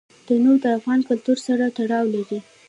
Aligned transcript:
تنوع 0.27 0.57
د 0.63 0.65
افغان 0.77 0.99
کلتور 1.09 1.37
سره 1.47 1.63
تړاو 1.77 2.05
لري. 2.15 2.39